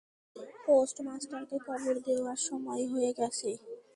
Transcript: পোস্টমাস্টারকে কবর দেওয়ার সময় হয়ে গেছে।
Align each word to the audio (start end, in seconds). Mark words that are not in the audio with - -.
পোস্টমাস্টারকে 0.65 1.57
কবর 1.67 1.95
দেওয়ার 2.07 2.39
সময় 2.47 2.83
হয়ে 2.91 3.11
গেছে। 3.19 3.49